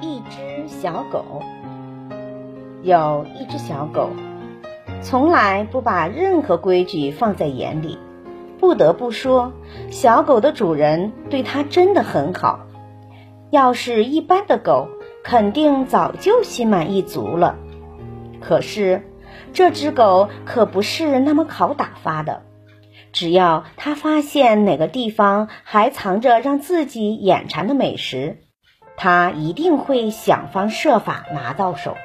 [0.00, 1.42] 一只小狗，
[2.82, 4.10] 有一只小狗，
[5.00, 7.98] 从来不把任何规矩放在眼里。
[8.58, 9.52] 不得不说，
[9.90, 12.60] 小狗的主人对它真的很好。
[13.50, 14.88] 要是一般的狗，
[15.22, 17.56] 肯定早就心满意足了。
[18.40, 19.02] 可是，
[19.52, 22.42] 这只狗可不是那么好打发的。
[23.14, 28.38] 只要它发现哪个地方还藏着让自己眼馋的美食，
[28.96, 31.96] 它一定会想方设法拿到手。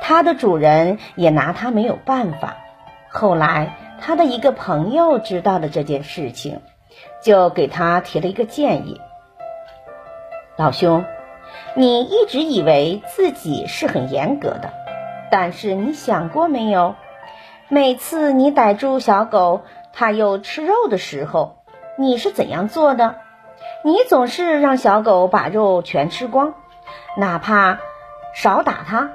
[0.00, 2.56] 它的主人也拿它没有办法。
[3.08, 6.60] 后来，他的一个朋友知道了这件事情，
[7.22, 9.00] 就给他提了一个建议
[10.58, 11.04] ：“老兄，
[11.76, 14.72] 你一直以为自己是很严格的，
[15.30, 16.96] 但是你想过没有？
[17.68, 19.62] 每次你逮住小狗，
[19.94, 21.58] 它又吃肉的时候，
[21.98, 23.16] 你是怎样做的？
[23.84, 26.54] 你总是让小狗把肉全吃光，
[27.16, 27.78] 哪怕
[28.34, 29.10] 少打它，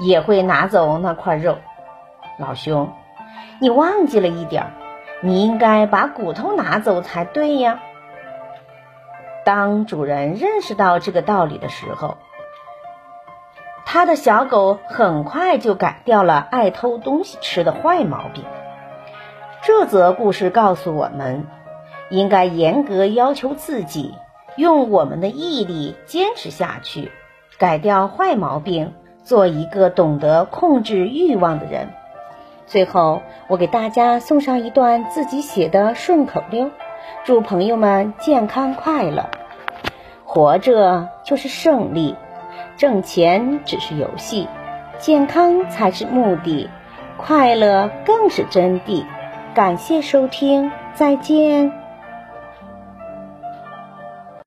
[0.00, 1.58] 也会拿走那块肉。
[2.38, 2.92] 老兄。”
[3.60, 4.72] 你忘记了一点，
[5.20, 7.80] 你应该把骨头拿走才对呀。
[9.44, 12.18] 当主人认识到这个道理的时候，
[13.84, 18.44] 他的小狗很快就改掉了爱偷东西吃的坏毛病。
[19.68, 21.46] 这则故事告诉我们，
[22.08, 24.14] 应该严格要求自己，
[24.56, 27.12] 用我们的毅力坚持下去，
[27.58, 28.94] 改掉坏毛病，
[29.24, 31.90] 做一个懂得控制欲望的人。
[32.66, 36.70] 最后，我给大家送上一段自己写的顺口溜，
[37.24, 39.28] 祝朋友们健康快乐。
[40.24, 42.16] 活着就是胜利，
[42.78, 44.48] 挣钱只是游戏，
[44.98, 46.70] 健康才是目的，
[47.18, 49.04] 快乐更是真谛。
[49.54, 51.77] 感谢收听，再见。